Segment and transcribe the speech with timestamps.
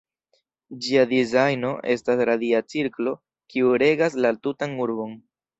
[0.85, 3.15] Ĝia dizajno estas radia cirklo
[3.55, 5.19] kiu regas la tutan urbon.